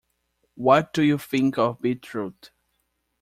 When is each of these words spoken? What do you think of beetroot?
What 0.55 0.93
do 0.93 1.03
you 1.03 1.19
think 1.19 1.59
of 1.59 1.79
beetroot? 1.79 2.49